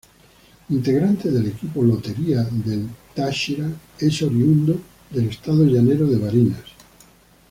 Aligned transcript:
Integrante 0.71 1.29
del 1.29 1.45
equipo 1.49 1.83
Lotería 1.83 2.41
del 2.41 2.89
Táchira, 3.13 3.69
es 3.99 4.23
oriundo 4.23 4.81
del 5.11 5.27
estado 5.29 5.63
llanero 5.63 6.07
de 6.07 6.17
Barinas. 6.17 6.63